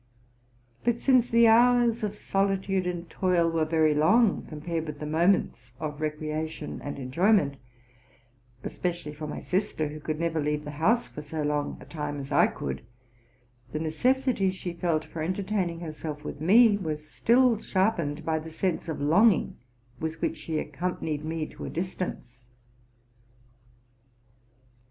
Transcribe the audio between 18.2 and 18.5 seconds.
by the